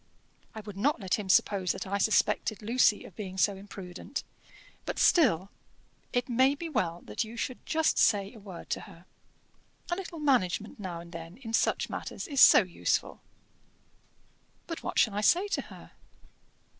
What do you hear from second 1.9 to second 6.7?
suspected Lucy of being so imprudent. But still, it may be